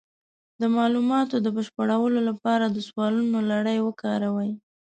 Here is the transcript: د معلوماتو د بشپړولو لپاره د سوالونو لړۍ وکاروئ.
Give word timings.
د 0.61 0.63
معلوماتو 0.75 1.35
د 1.41 1.47
بشپړولو 1.55 2.19
لپاره 2.29 2.65
د 2.69 2.77
سوالونو 2.89 3.37
لړۍ 3.51 3.77
وکاروئ. 3.83 4.51